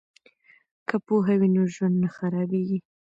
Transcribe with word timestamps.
که 0.87 0.95
پوهه 1.05 1.35
وي 1.39 1.49
نو 1.55 1.63
ژوند 1.73 1.95
نه 2.03 2.09
خرابیږي. 2.15 2.79